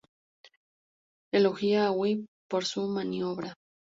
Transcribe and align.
Elogia 1.41 1.83
a 1.87 1.91
Whip 1.99 2.25
por 2.53 2.65
su 2.71 2.87
maniobra. 2.97 3.53